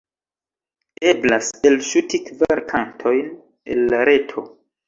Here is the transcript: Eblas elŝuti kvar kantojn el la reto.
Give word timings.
Eblas 1.09 1.51
elŝuti 1.71 2.21
kvar 2.31 2.65
kantojn 2.75 3.31
el 3.77 3.87
la 3.93 4.05
reto. 4.11 4.49